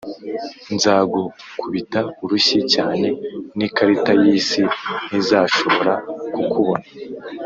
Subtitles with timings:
[0.75, 3.07] nzagukubita urushyi cyane
[3.57, 4.61] ni karita yisi
[5.07, 5.93] ntizashobora
[6.33, 6.85] kukubona.